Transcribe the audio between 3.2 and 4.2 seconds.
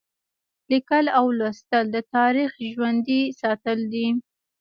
ساتل دي.